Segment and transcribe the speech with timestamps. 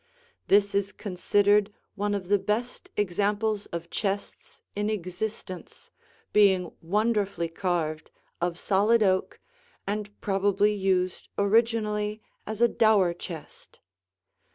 [0.47, 5.91] This is considered one of the best examples of chests in existence,
[6.33, 8.09] being wonderfully carved,
[8.41, 9.39] of solid oak,
[9.85, 13.79] and probably used originally as a dower chest.